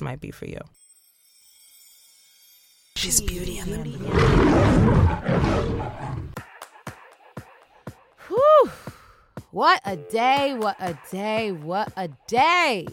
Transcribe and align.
might 0.00 0.20
be 0.20 0.30
for 0.30 0.46
you. 0.46 0.60
She's 2.96 3.20
beauty 3.20 3.58
and 3.58 3.72
the 3.72 3.76
Whew. 8.28 8.70
What 9.50 9.80
a 9.84 9.96
day, 9.96 10.54
what 10.54 10.76
a 10.80 10.98
day, 11.10 11.52
what 11.52 11.92
a 11.96 12.08
day. 12.26 12.86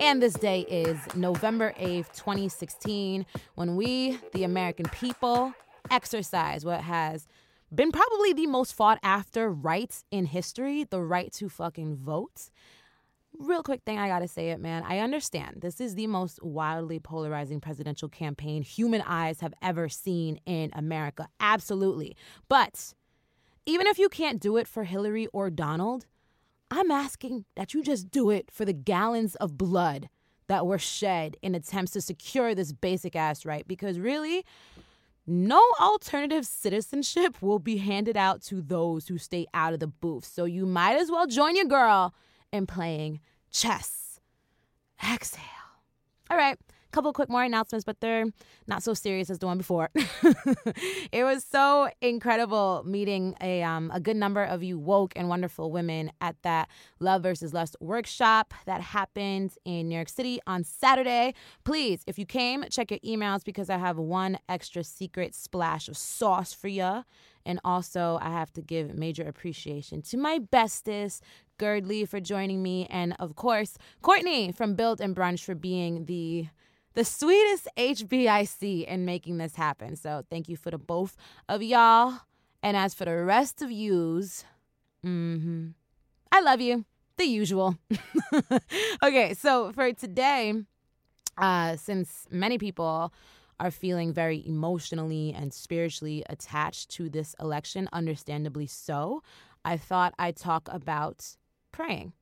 And 0.00 0.22
this 0.22 0.34
day 0.34 0.60
is 0.62 0.98
November 1.14 1.72
8th, 1.78 2.16
2016, 2.16 3.26
when 3.54 3.76
we, 3.76 4.18
the 4.32 4.44
American 4.44 4.86
people, 4.86 5.52
exercise 5.90 6.64
what 6.64 6.80
has 6.80 7.26
been 7.74 7.92
probably 7.92 8.32
the 8.32 8.46
most 8.46 8.74
fought 8.74 8.98
after 9.02 9.50
rights 9.50 10.04
in 10.10 10.26
history 10.26 10.84
the 10.84 11.00
right 11.00 11.32
to 11.32 11.48
fucking 11.48 11.96
vote 11.96 12.50
real 13.38 13.62
quick 13.62 13.82
thing 13.84 13.98
I 13.98 14.08
gotta 14.08 14.28
say 14.28 14.50
it, 14.50 14.60
man. 14.60 14.84
I 14.86 14.98
understand 14.98 15.58
this 15.60 15.80
is 15.80 15.94
the 15.94 16.06
most 16.06 16.42
wildly 16.42 16.98
polarizing 16.98 17.60
presidential 17.60 18.08
campaign 18.08 18.62
human 18.62 19.02
eyes 19.02 19.40
have 19.40 19.54
ever 19.62 19.88
seen 19.88 20.40
in 20.46 20.70
America. 20.72 21.28
Absolutely. 21.40 22.16
But 22.48 22.94
even 23.66 23.86
if 23.86 23.98
you 23.98 24.08
can't 24.08 24.40
do 24.40 24.56
it 24.56 24.68
for 24.68 24.84
Hillary 24.84 25.26
or 25.32 25.50
Donald, 25.50 26.06
I'm 26.70 26.90
asking 26.90 27.44
that 27.56 27.74
you 27.74 27.82
just 27.82 28.10
do 28.10 28.30
it 28.30 28.50
for 28.50 28.64
the 28.64 28.72
gallons 28.72 29.34
of 29.36 29.56
blood 29.56 30.08
that 30.48 30.66
were 30.66 30.78
shed 30.78 31.36
in 31.42 31.54
attempts 31.54 31.92
to 31.92 32.00
secure 32.00 32.54
this 32.54 32.72
basic 32.72 33.16
ass 33.16 33.46
right. 33.46 33.66
Because 33.66 33.98
really, 33.98 34.44
no 35.26 35.62
alternative 35.80 36.44
citizenship 36.44 37.40
will 37.40 37.58
be 37.58 37.78
handed 37.78 38.16
out 38.16 38.42
to 38.42 38.60
those 38.60 39.08
who 39.08 39.16
stay 39.16 39.46
out 39.54 39.72
of 39.72 39.80
the 39.80 39.86
booth. 39.86 40.24
So 40.24 40.44
you 40.44 40.66
might 40.66 40.96
as 40.96 41.10
well 41.10 41.26
join 41.26 41.56
your 41.56 41.64
girl 41.64 42.14
and 42.54 42.68
playing 42.68 43.20
chess. 43.50 44.20
Exhale. 45.12 45.42
All 46.30 46.36
right, 46.36 46.56
a 46.56 46.92
couple 46.92 47.12
quick 47.12 47.28
more 47.28 47.42
announcements, 47.42 47.84
but 47.84 48.00
they're 48.00 48.26
not 48.68 48.82
so 48.82 48.94
serious 48.94 49.28
as 49.28 49.40
the 49.40 49.46
one 49.46 49.58
before. 49.58 49.90
it 51.12 51.24
was 51.24 51.44
so 51.44 51.88
incredible 52.00 52.82
meeting 52.86 53.34
a 53.40 53.62
um, 53.64 53.90
a 53.92 53.98
good 53.98 54.16
number 54.16 54.44
of 54.44 54.62
you 54.62 54.78
woke 54.78 55.12
and 55.16 55.28
wonderful 55.28 55.72
women 55.72 56.12
at 56.20 56.36
that 56.42 56.68
Love 57.00 57.24
versus 57.24 57.52
Lust 57.52 57.76
workshop 57.80 58.54
that 58.66 58.80
happened 58.80 59.52
in 59.64 59.88
New 59.88 59.96
York 59.96 60.08
City 60.08 60.38
on 60.46 60.62
Saturday. 60.62 61.34
Please, 61.64 62.04
if 62.06 62.18
you 62.18 62.24
came, 62.24 62.64
check 62.70 62.92
your 62.92 63.00
emails 63.00 63.44
because 63.44 63.68
I 63.68 63.78
have 63.78 63.98
one 63.98 64.38
extra 64.48 64.84
secret 64.84 65.34
splash 65.34 65.88
of 65.88 65.96
sauce 65.96 66.54
for 66.54 66.68
you. 66.68 67.04
And 67.46 67.60
also, 67.64 68.18
I 68.22 68.30
have 68.30 68.52
to 68.54 68.62
give 68.62 68.94
major 68.94 69.22
appreciation 69.22 70.02
to 70.02 70.16
my 70.16 70.38
bestest, 70.38 71.22
Girdley, 71.58 72.08
for 72.08 72.20
joining 72.20 72.62
me. 72.62 72.86
And 72.88 73.14
of 73.18 73.36
course, 73.36 73.76
Courtney 74.02 74.52
from 74.52 74.74
Build 74.74 75.00
and 75.00 75.14
Brunch 75.14 75.44
for 75.44 75.54
being 75.54 76.06
the 76.06 76.46
the 76.94 77.04
sweetest 77.04 77.68
HBIC 77.76 78.86
in 78.86 79.04
making 79.04 79.38
this 79.38 79.56
happen. 79.56 79.96
So 79.96 80.22
thank 80.30 80.48
you 80.48 80.56
for 80.56 80.70
the 80.70 80.78
both 80.78 81.16
of 81.48 81.62
y'all. 81.62 82.20
And 82.62 82.76
as 82.76 82.94
for 82.94 83.04
the 83.04 83.16
rest 83.24 83.60
of 83.62 83.70
yous, 83.70 84.44
mm-hmm, 85.04 85.68
I 86.32 86.40
love 86.40 86.60
you. 86.60 86.84
The 87.16 87.24
usual. 87.24 87.76
okay, 89.02 89.34
so 89.34 89.72
for 89.72 89.92
today, 89.92 90.54
uh, 91.36 91.76
since 91.76 92.26
many 92.30 92.58
people 92.58 93.12
are 93.60 93.70
feeling 93.70 94.12
very 94.12 94.46
emotionally 94.46 95.34
and 95.36 95.52
spiritually 95.52 96.24
attached 96.28 96.90
to 96.90 97.08
this 97.08 97.34
election, 97.40 97.88
understandably 97.92 98.66
so, 98.66 99.22
I 99.64 99.76
thought 99.76 100.14
I'd 100.18 100.36
talk 100.36 100.68
about 100.70 101.36
praying 101.72 102.12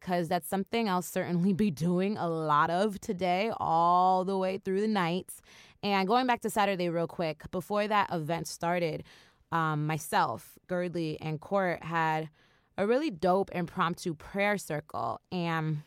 because 0.00 0.28
that's 0.28 0.48
something 0.48 0.88
I'll 0.88 1.02
certainly 1.02 1.52
be 1.64 1.70
doing 1.70 2.16
a 2.16 2.28
lot 2.28 2.70
of 2.70 3.00
today, 3.00 3.52
all 3.56 4.24
the 4.24 4.36
way 4.36 4.58
through 4.58 4.80
the 4.80 4.88
nights. 4.88 5.40
And 5.82 6.08
going 6.08 6.26
back 6.26 6.40
to 6.42 6.50
Saturday, 6.50 6.88
real 6.88 7.06
quick, 7.06 7.50
before 7.50 7.86
that 7.86 8.12
event 8.12 8.48
started, 8.48 9.04
um, 9.52 9.86
myself, 9.86 10.58
Girdley, 10.68 11.16
and 11.20 11.40
Court 11.40 11.82
had 11.82 12.30
a 12.76 12.86
really 12.86 13.10
dope 13.10 13.50
impromptu 13.52 14.14
prayer 14.14 14.58
circle. 14.58 15.20
And 15.30 15.82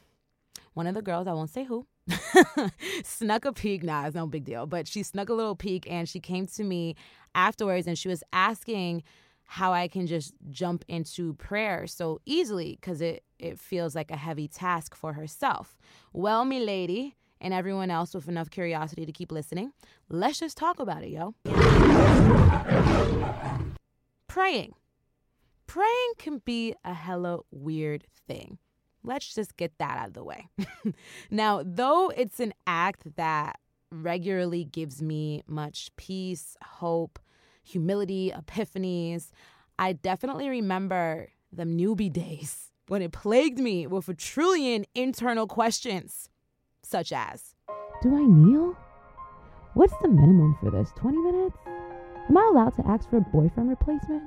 one 0.74 0.88
of 0.88 0.96
the 0.96 1.02
girls, 1.02 1.28
I 1.28 1.34
won't 1.34 1.50
say 1.50 1.66
who, 1.66 1.86
snuck 3.04 3.46
a 3.46 3.54
peek. 3.54 3.84
Nah, 3.84 4.08
it's 4.08 4.16
no 4.16 4.28
big 4.28 4.46
deal. 4.46 4.66
But 4.66 4.88
she 4.88 5.04
snuck 5.04 5.30
a 5.30 5.34
little 5.34 5.56
peek 5.56 5.90
and 5.90 6.08
she 6.08 6.20
came 6.20 6.48
to 6.48 6.64
me 6.64 6.96
afterwards 7.36 7.88
and 7.88 7.98
she 7.98 8.08
was 8.08 8.24
asking 8.34 9.04
how 9.44 9.74
I 9.74 9.88
can 9.88 10.08
just 10.08 10.34
jump 10.50 10.86
into 10.88 11.34
prayer 11.34 11.86
so 11.86 12.22
easily 12.26 12.78
because 12.80 13.02
it, 13.02 13.24
it 13.38 13.60
feels 13.60 13.96
like 13.96 14.10
a 14.10 14.16
heavy 14.16 14.48
task 14.48 14.96
for 14.96 15.14
herself. 15.14 15.78
Well, 16.14 16.46
me 16.46 16.62
lady, 16.62 17.18
and 17.42 17.54
everyone 17.54 17.90
else 17.90 18.14
with 18.14 18.30
enough 18.30 18.50
curiosity 18.50 19.06
to 19.06 19.12
keep 19.12 19.32
listening, 19.32 19.74
let's 20.10 20.40
just 20.40 20.56
talk 20.58 20.80
about 20.80 21.04
it, 21.04 21.10
yo. 21.10 21.34
Praying. 24.28 24.74
Praying 25.68 26.14
can 26.18 26.42
be 26.46 26.76
a 26.86 26.94
hella 26.94 27.40
weird 27.52 28.06
thing. 28.28 28.60
Let's 29.04 29.34
just 29.34 29.58
get 29.58 29.78
that 29.80 29.98
out 29.98 30.08
of 30.10 30.14
the 30.14 30.24
way. 30.24 30.50
now, 31.32 31.64
though 31.66 32.10
it's 32.10 32.40
an 32.40 32.54
act 32.68 33.16
that 33.16 33.60
regularly 33.92 34.64
gives 34.64 35.02
me 35.02 35.44
much 35.48 35.90
peace, 35.98 36.56
hope, 36.64 37.20
humility, 37.64 38.32
epiphanies, 38.36 39.30
I 39.78 39.94
definitely 39.94 40.50
remember 40.50 41.30
the 41.52 41.64
newbie 41.64 42.12
days 42.14 42.72
when 42.88 43.02
it 43.02 43.12
plagued 43.12 43.60
me 43.60 43.88
with 43.88 44.08
a 44.10 44.14
trillion 44.14 44.86
internal 44.96 45.48
questions, 45.48 46.30
such 46.84 47.12
as 47.12 47.56
Do 48.02 48.16
I 48.16 48.26
kneel? 48.26 48.76
What's 49.74 49.94
the 50.02 50.10
minimum 50.10 50.58
for 50.60 50.70
this? 50.70 50.92
20 50.98 51.18
minutes? 51.18 51.58
Am 52.30 52.38
I 52.38 52.50
allowed 52.52 52.76
to 52.76 52.88
ask 52.88 53.10
for 53.10 53.18
a 53.18 53.22
boyfriend 53.22 53.70
replacement? 53.70 54.24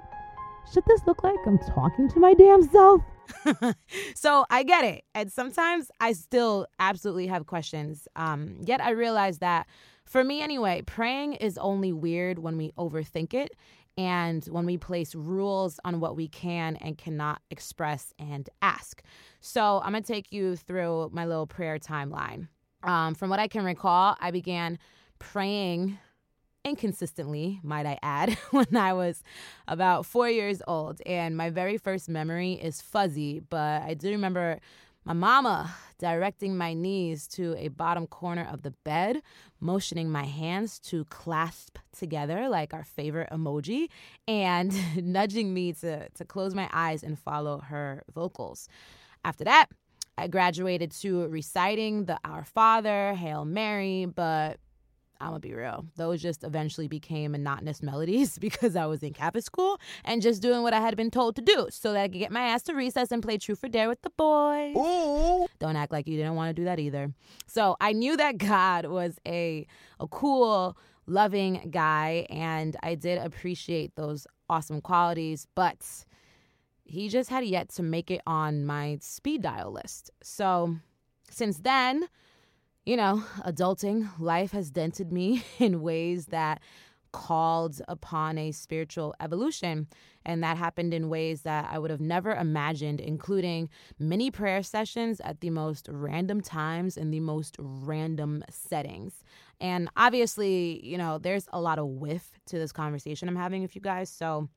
Should 0.73 0.85
this 0.87 1.03
look 1.07 1.23
like 1.23 1.39
I'm 1.47 1.59
talking 1.59 2.09
to 2.09 2.19
my 2.19 2.35
damn 2.35 2.63
self? 2.69 3.03
so 4.15 4.45
I 4.51 4.63
get 4.63 4.85
it. 4.85 5.05
And 5.15 5.33
sometimes 5.33 5.91
I 6.01 6.13
still 6.13 6.67
absolutely 6.79 7.27
have 7.29 7.47
questions. 7.47 8.09
Um, 8.17 8.57
yet 8.61 8.81
I 8.81 8.91
realize 8.91 9.39
that 9.39 9.67
for 10.05 10.25
me 10.25 10.43
anyway, 10.43 10.83
praying 10.87 11.35
is 11.35 11.59
only 11.59 11.93
weird 11.93 12.39
when 12.39 12.57
we 12.57 12.71
overthink 12.79 13.35
it 13.35 13.53
and 13.97 14.45
when 14.47 14.67
we 14.67 14.77
place 14.77 15.15
rules 15.15 15.79
on 15.85 16.01
what 16.01 16.17
we 16.17 16.29
can 16.29 16.77
and 16.77 16.99
cannot 16.99 17.41
express 17.51 18.13
and 18.19 18.51
ask. 18.61 19.03
So 19.41 19.81
I'm 19.85 19.93
going 19.93 20.03
to 20.03 20.13
take 20.13 20.33
you 20.33 20.57
through 20.57 21.11
my 21.13 21.27
little 21.27 21.47
prayer 21.47 21.79
timeline. 21.79 22.49
Um, 22.83 23.15
from 23.15 23.31
what 23.31 23.39
I 23.39 23.49
can 23.49 23.65
recall, 23.65 24.17
I 24.21 24.31
began 24.31 24.79
praying 25.19 25.99
inconsistently, 26.65 27.61
might 27.63 27.87
I 27.87 27.99
add, 28.03 28.31
when 28.51 28.77
I 28.77 28.93
was 28.93 29.23
about 29.69 30.07
four 30.07 30.29
years 30.29 30.63
old. 30.67 31.01
And 31.07 31.37
my 31.37 31.51
very 31.51 31.79
first 31.79 32.09
memory 32.09 32.55
is 32.55 32.81
fuzzy, 32.81 33.41
but 33.41 33.83
I 33.83 33.95
do 33.95 34.11
remember 34.11 34.61
my 35.05 35.13
mama 35.13 35.75
directing 35.99 36.57
my 36.57 36.73
knees 36.73 37.29
to 37.29 37.55
a 37.59 37.69
bottom 37.69 38.07
corner 38.07 38.49
of 38.51 38.63
the 38.63 38.71
bed, 38.71 39.21
motioning 39.61 40.11
my 40.11 40.25
hands 40.25 40.79
to 40.79 41.05
clasp 41.07 41.79
together 41.97 42.49
like 42.49 42.73
our 42.73 42.85
favorite 42.85 43.29
emoji, 43.31 43.89
and 44.27 44.75
nudging 44.97 45.53
me 45.53 45.73
to, 45.75 46.09
to 46.09 46.25
close 46.25 46.55
my 46.55 46.69
eyes 46.73 47.03
and 47.03 47.19
follow 47.19 47.59
her 47.59 48.03
vocals. 48.15 48.69
After 49.25 49.45
that, 49.45 49.67
I 50.17 50.29
graduated 50.29 50.93
to 51.03 51.27
reciting 51.29 52.05
the 52.05 52.19
Our 52.25 52.45
Father, 52.45 53.15
Hail 53.15 53.45
Mary, 53.45 54.07
but 54.07 54.59
I'm 55.21 55.29
gonna 55.29 55.41
be 55.41 55.55
real. 55.55 55.87
Those 55.97 56.21
just 56.21 56.45
eventually 56.45 56.89
became 56.89 57.33
monotonous 57.33 57.83
melodies 57.83 58.39
because 58.41 58.77
I 58.77 58.87
was 58.87 59.03
in 59.03 59.13
Catholic 59.13 59.45
school 59.45 59.81
and 60.05 60.21
just 60.21 60.43
doing 60.43 60.63
what 60.63 60.73
I 60.73 60.81
had 60.81 60.97
been 60.97 61.11
told 61.11 61.37
to 61.37 61.43
do 61.43 61.69
so 61.71 61.93
that 61.93 62.03
I 62.03 62.09
could 62.09 62.19
get 62.19 62.33
my 62.33 62.41
ass 62.41 62.63
to 62.65 62.75
recess 62.75 63.11
and 63.11 63.23
play 63.23 63.39
Truth 63.39 63.65
or 63.65 63.69
Dare 63.69 63.89
with 63.89 64.03
the 64.03 64.11
boys. 64.11 64.77
Ooh. 64.77 65.47
Don't 65.59 65.77
act 65.77 65.93
like 65.93 66.07
you 66.07 66.17
didn't 66.17 66.35
want 66.35 66.55
to 66.55 66.61
do 66.61 66.65
that 66.65 66.79
either. 66.79 67.13
So 67.47 67.77
I 67.81 67.93
knew 67.93 68.17
that 68.17 68.39
God 68.39 68.87
was 68.87 69.19
a, 69.27 69.67
a 70.01 70.07
cool, 70.09 70.77
loving 71.07 71.69
guy, 71.71 72.27
and 72.31 72.77
I 72.83 72.95
did 72.95 73.19
appreciate 73.19 73.95
those 73.97 74.27
awesome 74.49 74.81
qualities, 74.81 75.47
but 75.55 76.05
he 76.85 77.09
just 77.09 77.31
had 77.31 77.45
yet 77.45 77.71
to 77.71 77.83
make 77.83 78.11
it 78.11 78.21
on 78.27 78.65
my 78.67 78.99
speed 79.01 79.43
dial 79.43 79.73
list. 79.73 80.11
So 80.23 80.77
since 81.31 81.59
then, 81.59 82.09
you 82.85 82.97
know, 82.97 83.25
adulting, 83.45 84.09
life 84.19 84.53
has 84.53 84.71
dented 84.71 85.13
me 85.13 85.45
in 85.59 85.83
ways 85.83 86.27
that 86.27 86.61
called 87.13 87.81
upon 87.87 88.37
a 88.39 88.51
spiritual 88.51 89.15
evolution. 89.21 89.87
And 90.27 90.43
that 90.43 90.57
happened 90.57 90.93
in 90.93 91.09
ways 91.09 91.43
that 91.43 91.69
I 91.71 91.79
would 91.79 91.91
have 91.93 92.01
never 92.01 92.35
imagined, 92.35 93.01
including 93.01 93.69
many 94.01 94.33
prayer 94.33 94.65
sessions 94.65 95.21
at 95.21 95.41
the 95.41 95.51
most 95.51 95.89
random 95.91 96.41
times 96.41 96.97
in 96.97 97.13
the 97.13 97.21
most 97.21 97.55
random 97.61 98.43
settings. 98.51 99.23
And 99.61 99.89
obviously, 99.97 100.85
you 100.85 100.99
know, 100.99 101.19
there's 101.19 101.47
a 101.53 101.61
lot 101.61 101.79
of 101.79 101.87
whiff 101.87 102.33
to 102.47 102.59
this 102.59 102.73
conversation 102.73 103.29
I'm 103.29 103.37
having 103.37 103.63
with 103.63 103.77
you 103.77 103.81
guys. 103.81 104.11
So, 104.11 104.49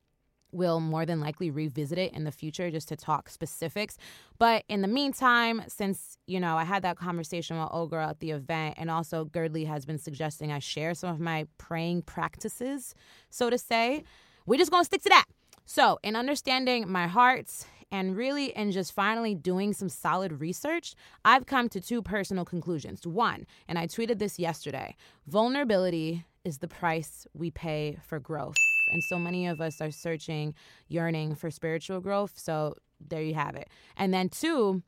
we'll 0.51 0.79
more 0.79 1.05
than 1.05 1.19
likely 1.19 1.51
revisit 1.51 1.97
it 1.97 2.13
in 2.13 2.23
the 2.23 2.31
future 2.31 2.71
just 2.71 2.87
to 2.89 2.95
talk 2.95 3.29
specifics. 3.29 3.97
But 4.39 4.63
in 4.69 4.81
the 4.81 4.87
meantime, 4.87 5.63
since, 5.67 6.17
you 6.25 6.39
know, 6.39 6.57
I 6.57 6.63
had 6.63 6.83
that 6.83 6.97
conversation 6.97 7.59
with 7.59 7.69
Ogre 7.71 7.99
at 7.99 8.19
the 8.19 8.31
event, 8.31 8.75
and 8.77 8.89
also 8.89 9.25
Girdley 9.25 9.67
has 9.67 9.85
been 9.85 9.97
suggesting 9.97 10.51
I 10.51 10.59
share 10.59 10.93
some 10.93 11.09
of 11.09 11.19
my 11.19 11.47
praying 11.57 12.03
practices, 12.03 12.95
so 13.29 13.49
to 13.49 13.57
say, 13.57 14.03
we're 14.45 14.57
just 14.57 14.71
to 14.71 14.83
stick 14.85 15.03
to 15.03 15.09
that. 15.09 15.25
So, 15.65 15.99
in 16.01 16.15
understanding 16.15 16.89
my 16.89 17.07
heart 17.07 17.51
and 17.91 18.15
really 18.15 18.55
in 18.55 18.71
just 18.71 18.93
finally 18.93 19.35
doing 19.35 19.73
some 19.73 19.89
solid 19.89 20.39
research, 20.39 20.95
I've 21.25 21.45
come 21.45 21.67
to 21.69 21.81
two 21.81 22.01
personal 22.01 22.45
conclusions. 22.45 23.05
One, 23.05 23.45
and 23.67 23.77
I 23.77 23.87
tweeted 23.87 24.19
this 24.19 24.39
yesterday 24.39 24.95
vulnerability 25.27 26.25
is 26.45 26.59
the 26.59 26.67
price 26.67 27.27
we 27.33 27.51
pay 27.51 27.97
for 28.07 28.19
growth. 28.19 28.55
And 28.91 29.03
so 29.03 29.17
many 29.17 29.47
of 29.47 29.61
us 29.61 29.81
are 29.81 29.91
searching, 29.91 30.53
yearning 30.87 31.35
for 31.35 31.51
spiritual 31.51 31.99
growth. 31.99 32.33
So 32.35 32.75
there 33.05 33.21
you 33.21 33.33
have 33.33 33.55
it. 33.55 33.69
And 33.95 34.13
then, 34.13 34.29
two, 34.29 34.81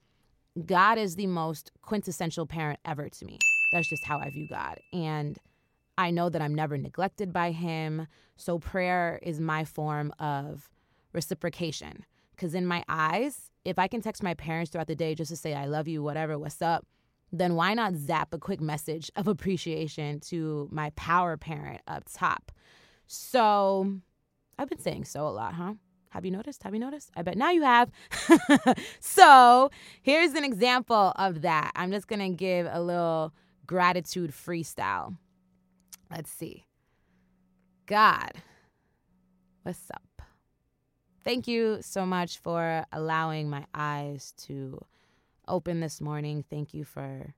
God 0.66 0.98
is 0.98 1.16
the 1.16 1.28
most 1.28 1.72
quintessential 1.82 2.46
parent 2.46 2.80
ever 2.86 3.10
to 3.10 3.26
me. 3.26 3.38
That's 3.72 3.90
just 3.90 4.06
how 4.06 4.20
I 4.20 4.30
view 4.30 4.48
God. 4.50 4.80
And 4.94 5.38
I 5.98 6.12
know 6.12 6.30
that 6.30 6.42
I'm 6.42 6.56
never 6.56 6.78
neglected 6.78 7.34
by 7.34 7.52
Him. 7.52 8.08
So 8.38 8.58
prayer 8.58 9.20
is 9.22 9.40
my 9.40 9.66
form 9.66 10.14
of 10.20 10.70
reciprocation. 11.14 12.06
Because 12.36 12.56
in 12.56 12.66
my 12.66 12.84
eyes, 12.88 13.52
if 13.66 13.78
I 13.78 13.88
can 13.88 14.02
text 14.02 14.24
my 14.24 14.34
parents 14.34 14.72
throughout 14.72 14.88
the 14.88 14.96
day 14.96 15.14
just 15.14 15.30
to 15.30 15.36
say, 15.36 15.54
I 15.54 15.66
love 15.66 15.88
you, 15.88 16.02
whatever, 16.02 16.40
what's 16.40 16.62
up, 16.62 16.86
then 17.32 17.56
why 17.56 17.74
not 17.74 17.96
zap 17.96 18.34
a 18.34 18.40
quick 18.40 18.62
message 18.62 19.12
of 19.16 19.28
appreciation 19.28 20.20
to 20.22 20.70
my 20.72 20.92
power 20.92 21.38
parent 21.38 21.82
up 21.88 22.06
top? 22.12 22.52
So 23.12 23.96
I've 24.60 24.70
been 24.70 24.80
saying 24.80 25.06
so 25.06 25.28
a 25.28 25.30
lot, 25.30 25.56
huh? 25.56 25.74
Have 26.12 26.26
you 26.26 26.32
noticed? 26.32 26.62
Have 26.62 26.76
you 26.76 26.80
noticed? 26.80 27.10
I 27.18 27.24
bet 27.24 27.38
now 27.38 27.50
you 27.50 27.64
have. 27.64 27.90
so 29.00 29.72
here's 30.04 30.34
an 30.34 30.44
example 30.44 31.12
of 31.16 31.42
that. 31.42 31.72
I'm 31.76 31.92
just 31.92 32.08
going 32.08 32.20
to 32.20 32.30
give 32.30 32.68
a 32.70 32.80
little 32.80 33.34
gratitude 33.66 34.32
freestyle. 34.32 35.18
Let's 36.12 36.30
see. 36.30 36.68
God, 37.88 38.32
what's 39.64 39.90
up? 39.92 40.22
Thank 41.24 41.48
you 41.48 41.80
so 41.82 42.06
much 42.06 42.38
for 42.38 42.86
allowing 42.92 43.50
my 43.50 43.66
eyes 43.74 44.36
to 44.46 44.86
open 45.48 45.80
this 45.80 46.00
morning. 46.00 46.44
Thank 46.48 46.76
you 46.76 46.84
for 46.84 47.34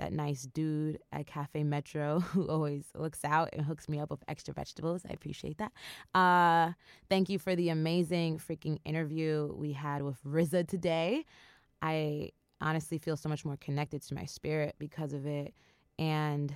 that 0.00 0.12
nice 0.12 0.42
dude 0.42 0.98
at 1.12 1.26
Cafe 1.26 1.62
Metro 1.62 2.20
who 2.32 2.48
always 2.48 2.84
looks 2.96 3.24
out 3.24 3.50
and 3.52 3.62
hooks 3.62 3.88
me 3.88 4.00
up 4.00 4.10
with 4.10 4.24
extra 4.26 4.52
vegetables. 4.52 5.02
I 5.08 5.12
appreciate 5.12 5.58
that. 5.58 5.72
Uh, 6.18 6.72
thank 7.08 7.28
you 7.28 7.38
for 7.38 7.54
the 7.54 7.68
amazing 7.68 8.38
freaking 8.38 8.78
interview 8.84 9.52
we 9.54 9.72
had 9.72 10.02
with 10.02 10.22
RZA 10.24 10.66
today. 10.66 11.24
I 11.82 12.30
honestly 12.60 12.98
feel 12.98 13.16
so 13.16 13.28
much 13.28 13.44
more 13.44 13.56
connected 13.58 14.02
to 14.02 14.14
my 14.14 14.24
spirit 14.24 14.74
because 14.78 15.12
of 15.12 15.26
it. 15.26 15.54
And 15.98 16.52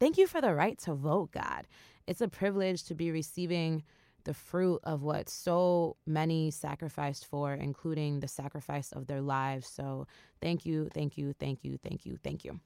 thank 0.00 0.16
you 0.16 0.26
for 0.26 0.40
the 0.40 0.54
right 0.54 0.78
to 0.78 0.94
vote, 0.94 1.32
God. 1.32 1.66
It's 2.06 2.20
a 2.20 2.28
privilege 2.28 2.84
to 2.84 2.94
be 2.94 3.10
receiving 3.10 3.82
the 4.24 4.34
fruit 4.34 4.80
of 4.84 5.02
what 5.02 5.28
so 5.28 5.96
many 6.06 6.50
sacrificed 6.50 7.26
for, 7.26 7.54
including 7.54 8.20
the 8.20 8.28
sacrifice 8.28 8.92
of 8.92 9.06
their 9.06 9.20
lives. 9.20 9.68
So 9.68 10.06
thank 10.40 10.66
you, 10.66 10.88
thank 10.92 11.16
you, 11.16 11.32
thank 11.38 11.64
you, 11.64 11.78
thank 11.82 12.04
you, 12.04 12.18
thank 12.22 12.44
you. 12.44 12.60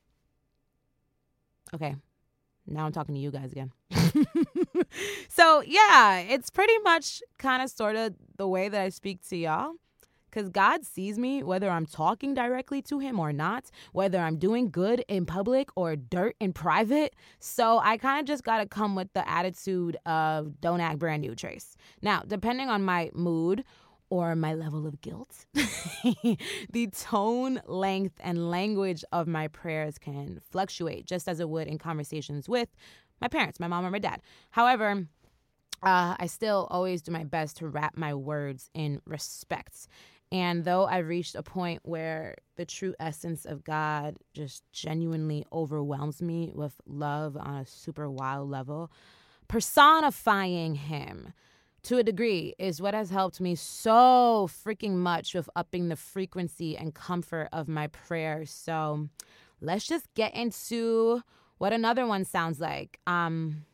Okay. 1.75 1.97
Now 2.67 2.87
I'm 2.87 2.93
talking 2.93 3.15
to 3.15 3.21
you 3.21 3.31
guys 3.31 3.53
again. 3.53 3.73
so, 5.29 5.63
yeah, 5.67 6.19
it's 6.19 6.51
pretty 6.51 6.79
much 6.85 7.23
kind 7.39 7.63
of 7.63 7.71
sort 7.71 7.97
of 7.97 8.15
the 8.37 8.47
way 8.47 8.69
that 8.69 8.81
I 8.81 8.89
speak 8.91 9.27
to 9.29 9.37
y'all. 9.37 9.73
Because 10.31 10.49
God 10.49 10.85
sees 10.85 11.19
me 11.19 11.43
whether 11.43 11.69
I'm 11.69 11.87
talking 11.87 12.35
directly 12.35 12.81
to 12.83 13.01
Him 13.01 13.19
or 13.19 13.33
not, 13.33 13.69
whether 13.93 14.21
I'm 14.21 14.37
doing 14.37 14.71
good 14.71 15.05
in 15.09 15.27
public 15.27 15.71
or 15.75 15.97
dirt 15.97 16.37
in 16.39 16.53
private. 16.53 17.17
So 17.41 17.81
I 17.83 17.97
kind 17.97 18.21
of 18.21 18.27
just 18.27 18.45
got 18.45 18.59
to 18.59 18.67
come 18.67 18.95
with 18.95 19.13
the 19.13 19.29
attitude 19.29 19.97
of 20.07 20.61
don't 20.61 20.81
act 20.81 21.01
brand 21.01 21.23
new, 21.23 21.35
Trace. 21.35 21.77
Now, 22.01 22.23
depending 22.25 22.69
on 22.69 22.85
my 22.85 23.11
mood 23.13 23.65
or 24.11 24.35
my 24.35 24.53
level 24.55 24.87
of 24.87 25.01
guilt. 25.01 25.47
the 25.55 26.89
tone, 26.93 27.63
length, 27.67 28.15
and 28.21 28.51
language 28.51 29.05
of 29.13 29.27
my 29.27 29.49
prayers 29.49 29.97
can 29.99 30.41
fluctuate, 30.51 31.07
just 31.07 31.29
as 31.29 31.41
it 31.41 31.49
would 31.49 31.69
in 31.69 31.79
conversations 31.79 32.49
with 32.49 32.69
my 33.21 33.29
parents, 33.29 33.61
my 33.61 33.69
mom 33.69 33.87
or 33.87 33.91
my 33.91 33.99
dad. 33.99 34.21
However, 34.51 35.07
uh, 35.83 36.17
I 36.19 36.27
still 36.27 36.67
always 36.71 37.03
do 37.03 37.13
my 37.13 37.25
best 37.25 37.59
to 37.59 37.69
wrap 37.69 37.97
my 37.97 38.13
words 38.15 38.69
in 38.75 39.01
respect. 39.07 39.87
And 40.33 40.65
though 40.65 40.85
I've 40.87 41.09
reached 41.09 41.35
a 41.35 41.43
point 41.43 41.81
where 41.85 42.37
the 42.57 42.65
true 42.65 42.95
essence 43.01 43.45
of 43.45 43.65
God 43.65 44.17
just 44.33 44.63
genuinely 44.73 45.45
overwhelms 45.53 46.23
me 46.23 46.53
with 46.55 46.75
love 46.87 47.37
on 47.37 47.57
a 47.57 47.67
super 47.67 48.09
wild 48.09 48.49
level, 48.49 48.91
personifying 49.49 50.77
Him 50.77 51.33
to 51.85 51.99
a 51.99 52.03
degree 52.03 52.55
is 52.59 52.81
what 52.81 52.95
has 52.95 53.11
helped 53.11 53.41
me 53.41 53.55
so 53.55 54.49
freaking 54.65 54.97
much 54.97 55.35
with 55.35 55.49
upping 55.57 55.89
the 55.89 55.97
frequency 55.97 56.77
and 56.77 56.95
comfort 56.95 57.49
of 57.53 57.69
my 57.69 57.87
prayers. 57.89 58.51
So 58.51 59.09
let's 59.61 59.87
just 59.87 60.13
get 60.15 60.35
into 60.35 61.23
what 61.59 61.73
another 61.73 62.07
one 62.07 62.25
sounds 62.25 62.61
like. 62.61 62.99
Um, 63.07 63.65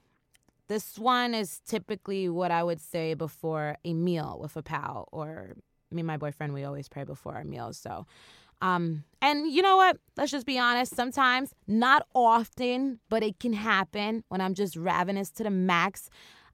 this 0.69 0.99
one 0.99 1.35
is 1.35 1.61
typically 1.67 2.29
what 2.29 2.51
I 2.51 2.63
would 2.63 2.81
say 2.81 3.15
before 3.15 3.77
a 3.85 3.95
meal 3.95 4.39
with 4.41 4.57
a 4.57 4.63
pal 4.63 5.09
or 5.13 5.57
me 5.91 6.01
and 6.01 6.07
my 6.07 6.17
boyfriend. 6.17 6.53
We 6.53 6.65
always 6.65 6.89
pray 6.89 7.05
before 7.05 7.35
our 7.35 7.45
meals. 7.45 7.79
So, 7.79 8.07
um, 8.61 9.05
and 9.23 9.51
you 9.51 9.63
know 9.63 9.77
what? 9.77 9.99
Let's 10.17 10.33
just 10.33 10.47
be 10.47 10.59
honest. 10.59 10.95
Sometimes, 10.95 11.55
not 11.67 12.07
often, 12.15 12.99
but 13.09 13.23
it 13.23 13.39
can 13.39 13.53
happen 13.53 14.25
when 14.29 14.41
I'm 14.41 14.55
just 14.55 14.77
ravenous 14.77 15.31
to 15.33 15.45
the 15.45 15.51
max. 15.51 16.09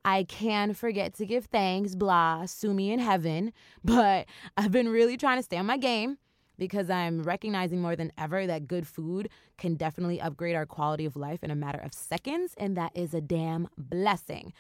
I 0.05 0.25
can 0.25 0.75
forget 0.75 1.15
to 1.15 1.27
give 1.27 1.47
thanks, 1.47 1.95
blah, 1.95 2.47
sue 2.47 2.75
me 2.75 2.93
in 2.93 2.99
heaven. 2.99 3.53
But 3.85 4.27
I've 4.57 4.73
been 4.73 4.89
really 4.89 5.17
trying 5.17 5.39
to 5.39 5.43
stay 5.43 5.57
on 5.57 5.67
my 5.67 5.77
game 5.77 6.19
because 6.59 6.91
I'm 6.91 7.23
recognizing 7.23 7.81
more 7.81 7.97
than 7.97 8.13
ever 8.17 8.47
that 8.47 8.69
good 8.69 8.87
food 8.87 9.29
can 9.59 9.75
definitely 9.75 10.21
upgrade 10.21 10.55
our 10.55 10.67
quality 10.67 11.05
of 11.05 11.17
life 11.17 11.43
in 11.43 11.51
a 11.51 11.57
matter 11.57 11.81
of 11.81 11.93
seconds, 11.93 12.55
and 12.57 12.77
that 12.77 12.93
is 12.95 13.15
a 13.15 13.21
damn 13.21 13.69
blessing. 13.77 14.53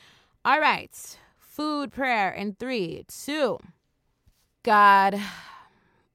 All 0.44 0.60
right, 0.60 0.90
food 1.38 1.92
prayer 1.92 2.30
in 2.32 2.54
three, 2.54 3.04
two. 3.08 3.58
God, 4.64 5.20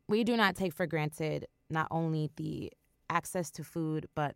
we 0.07 0.23
do 0.23 0.35
not 0.35 0.55
take 0.55 0.73
for 0.73 0.85
granted 0.85 1.47
not 1.69 1.87
only 1.91 2.29
the 2.35 2.71
access 3.09 3.51
to 3.51 3.63
food, 3.63 4.07
but 4.15 4.35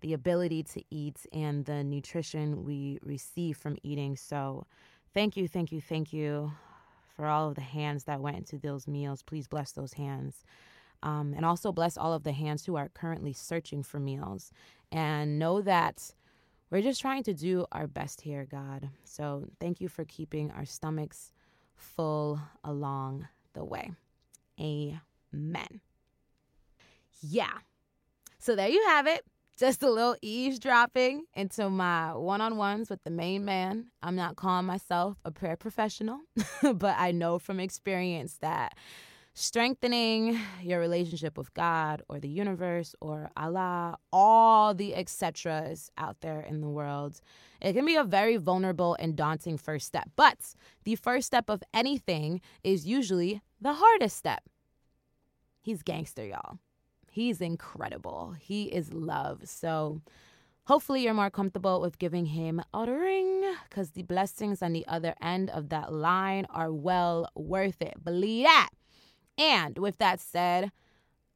the 0.00 0.12
ability 0.12 0.62
to 0.62 0.82
eat 0.90 1.26
and 1.32 1.64
the 1.64 1.82
nutrition 1.82 2.64
we 2.64 2.98
receive 3.02 3.56
from 3.56 3.76
eating. 3.82 4.16
So, 4.16 4.66
thank 5.14 5.36
you, 5.36 5.48
thank 5.48 5.72
you, 5.72 5.80
thank 5.80 6.12
you 6.12 6.52
for 7.16 7.26
all 7.26 7.48
of 7.48 7.56
the 7.56 7.60
hands 7.60 8.04
that 8.04 8.20
went 8.20 8.36
into 8.36 8.58
those 8.58 8.86
meals. 8.86 9.22
Please 9.22 9.48
bless 9.48 9.72
those 9.72 9.94
hands. 9.94 10.44
Um, 11.02 11.32
and 11.36 11.44
also 11.44 11.72
bless 11.72 11.96
all 11.96 12.12
of 12.12 12.24
the 12.24 12.32
hands 12.32 12.64
who 12.64 12.76
are 12.76 12.88
currently 12.88 13.32
searching 13.32 13.82
for 13.82 14.00
meals. 14.00 14.50
And 14.90 15.38
know 15.38 15.60
that 15.62 16.14
we're 16.70 16.82
just 16.82 17.00
trying 17.00 17.22
to 17.24 17.34
do 17.34 17.66
our 17.72 17.86
best 17.86 18.20
here, 18.20 18.46
God. 18.50 18.88
So, 19.04 19.48
thank 19.60 19.80
you 19.80 19.88
for 19.88 20.04
keeping 20.04 20.50
our 20.52 20.64
stomachs 20.64 21.32
full 21.74 22.40
along 22.62 23.28
the 23.54 23.64
way. 23.64 23.92
Amen. 24.60 25.80
Yeah. 27.20 27.58
So, 28.38 28.54
there 28.54 28.68
you 28.68 28.84
have 28.86 29.06
it 29.06 29.24
just 29.58 29.82
a 29.82 29.90
little 29.90 30.16
eavesdropping 30.22 31.24
into 31.34 31.68
my 31.68 32.14
one 32.14 32.40
on 32.40 32.56
ones 32.56 32.88
with 32.88 33.02
the 33.02 33.10
main 33.10 33.44
man. 33.44 33.86
I'm 34.02 34.14
not 34.14 34.36
calling 34.36 34.66
myself 34.66 35.16
a 35.24 35.32
prayer 35.32 35.56
professional, 35.56 36.20
but 36.62 36.94
I 36.96 37.10
know 37.10 37.40
from 37.40 37.58
experience 37.58 38.38
that 38.40 38.78
strengthening 39.34 40.38
your 40.62 40.78
relationship 40.78 41.36
with 41.36 41.52
God 41.54 42.02
or 42.08 42.20
the 42.20 42.28
universe 42.28 42.94
or 43.00 43.30
Allah, 43.36 43.98
all 44.12 44.74
the 44.74 44.94
etc's 44.94 45.90
out 45.98 46.20
there 46.20 46.40
in 46.40 46.60
the 46.60 46.68
world, 46.68 47.20
it 47.60 47.72
can 47.72 47.84
be 47.84 47.96
a 47.96 48.04
very 48.04 48.36
vulnerable 48.36 48.96
and 49.00 49.16
daunting 49.16 49.58
first 49.58 49.86
step. 49.86 50.08
But 50.14 50.54
the 50.84 50.94
first 50.94 51.26
step 51.26 51.50
of 51.50 51.64
anything 51.74 52.40
is 52.62 52.86
usually 52.86 53.42
the 53.60 53.74
hardest 53.74 54.16
step. 54.16 54.44
He's 55.60 55.82
gangster, 55.82 56.24
y'all. 56.24 56.58
He's 57.18 57.40
incredible. 57.40 58.36
He 58.38 58.66
is 58.66 58.92
love. 58.92 59.40
So 59.42 60.02
hopefully 60.68 61.02
you're 61.02 61.14
more 61.14 61.30
comfortable 61.30 61.80
with 61.80 61.98
giving 61.98 62.26
him 62.26 62.62
a 62.72 62.86
ring 62.86 63.42
because 63.68 63.90
the 63.90 64.04
blessings 64.04 64.62
on 64.62 64.72
the 64.72 64.86
other 64.86 65.16
end 65.20 65.50
of 65.50 65.68
that 65.70 65.92
line 65.92 66.46
are 66.48 66.70
well 66.72 67.28
worth 67.34 67.82
it. 67.82 68.04
Believe 68.04 68.44
that. 68.44 68.68
And 69.36 69.78
with 69.78 69.98
that 69.98 70.20
said, 70.20 70.70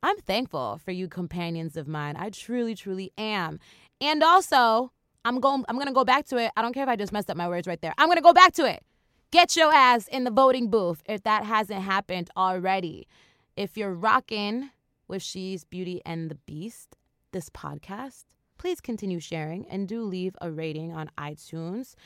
I'm 0.05 0.19
thankful 0.19 0.79
for 0.85 0.93
you 0.93 1.09
companions 1.09 1.77
of 1.77 1.89
mine. 1.89 2.15
I 2.17 2.31
truly, 2.31 2.77
truly 2.77 3.11
am. 3.19 3.59
And 4.01 4.23
also, 4.23 4.93
I'm 5.25 5.41
going 5.41 5.65
I'm 5.69 5.77
gonna 5.79 5.93
go 5.93 6.05
back 6.05 6.27
to 6.27 6.37
it. 6.37 6.53
I 6.57 6.63
don't 6.63 6.75
care 6.75 6.85
if 6.85 6.89
I 6.89 6.95
just 6.95 7.13
messed 7.13 7.29
up 7.29 7.37
my 7.37 7.49
words 7.49 7.67
right 7.67 7.81
there. 7.81 7.95
I'm 7.99 8.07
gonna 8.07 8.21
go 8.21 8.33
back 8.33 8.53
to 8.53 8.71
it. 8.71 8.85
Get 9.33 9.57
your 9.57 9.75
ass 9.75 10.07
in 10.07 10.23
the 10.23 10.31
voting 10.31 10.71
booth 10.71 11.03
if 11.07 11.25
that 11.25 11.45
hasn't 11.45 11.83
happened 11.83 12.31
already. 12.37 13.09
If 13.57 13.77
you're 13.77 13.93
rocking 13.93 14.71
with 15.13 15.23
She's 15.23 15.63
Beauty 15.63 16.01
and 16.07 16.31
the 16.31 16.37
Beast, 16.47 16.97
this 17.33 17.51
podcast, 17.51 18.25
please 18.57 18.81
continue 18.81 19.21
sharing 19.21 19.67
and 19.69 19.87
do 19.87 20.03
leave 20.03 20.35
a 20.41 20.51
rating 20.51 20.95
on 20.95 21.11
iTunes. 21.19 21.97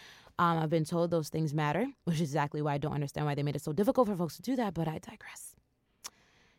Um, 0.40 0.58
I've 0.58 0.70
been 0.70 0.84
told 0.84 1.12
those 1.12 1.28
things 1.28 1.54
matter, 1.54 1.86
which 2.02 2.16
is 2.16 2.22
exactly 2.22 2.60
why 2.62 2.75
I 2.75 2.78
don't 2.78 2.94
understand 2.94 3.25
why 3.25 3.36
they 3.36 3.44
made 3.44 3.54
it 3.54 3.62
so 3.62 3.72
difficult 3.72 4.08
for 4.08 4.16
folks 4.16 4.34
to 4.36 4.42
do 4.42 4.56
that, 4.56 4.75
but 4.75 4.88
I 4.88 4.98
digress. 4.98 5.54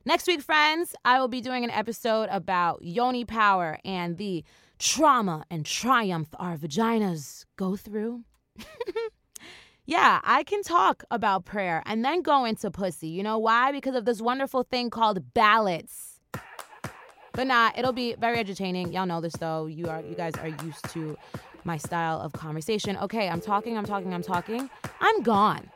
Next 0.06 0.26
week, 0.26 0.42
friends, 0.42 0.96
I 1.04 1.20
will 1.20 1.28
be 1.28 1.42
doing 1.42 1.66
an 1.66 1.70
episode 1.70 2.30
about 2.32 2.82
yoni 2.82 3.26
power 3.26 3.78
and 3.84 4.16
the 4.16 4.46
trauma 4.80 5.44
and 5.52 5.66
triumph 5.66 6.30
our 6.40 6.56
vaginas 6.56 7.44
go 7.58 7.76
through. 7.76 8.24
yeah, 9.86 10.22
I 10.24 10.46
can 10.46 10.64
talk 10.64 11.04
about 11.12 11.44
prayer 11.44 11.84
and 11.86 12.06
then 12.06 12.22
go 12.22 12.46
into 12.46 12.72
pussy. 12.72 13.10
You 13.10 13.24
know 13.24 13.38
why? 13.38 13.74
Because 13.74 13.96
of 13.96 14.06
this 14.06 14.22
wonderful 14.22 14.64
thing 14.64 14.90
called 14.90 15.34
ballots. 15.34 16.17
But 17.38 17.46
nah, 17.46 17.70
it'll 17.78 17.94
be 17.94 18.16
very 18.16 18.40
entertaining. 18.40 18.92
Y'all 18.92 19.06
know 19.06 19.22
this 19.22 19.34
though. 19.34 19.68
You 19.68 19.86
are 19.90 20.02
you 20.02 20.16
guys 20.16 20.34
are 20.42 20.48
used 20.48 20.90
to 20.90 21.16
my 21.66 21.78
style 21.78 22.20
of 22.20 22.34
conversation. 22.34 22.98
Okay, 22.98 23.30
I'm 23.30 23.42
talking, 23.42 23.78
I'm 23.78 23.86
talking, 23.86 24.12
I'm 24.12 24.24
talking. 24.24 24.72
I'm 25.00 25.22
gone. 25.22 25.70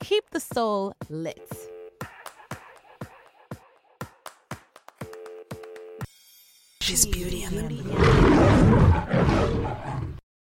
Keep 0.00 0.30
the 0.30 0.40
soul 0.40 0.96
lit. 1.10 1.46
She's 6.80 7.04
beauty 7.04 7.42
and 7.42 7.58
the 7.58 7.64